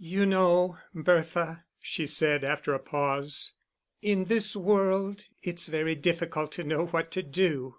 "You 0.00 0.26
know, 0.26 0.78
Bertha," 0.92 1.62
she 1.78 2.08
said, 2.08 2.42
after 2.42 2.74
a 2.74 2.80
pause, 2.80 3.52
"in 4.02 4.24
this 4.24 4.56
world 4.56 5.28
it's 5.44 5.68
very 5.68 5.94
difficult 5.94 6.50
to 6.54 6.64
know 6.64 6.86
what 6.86 7.12
to 7.12 7.22
do. 7.22 7.76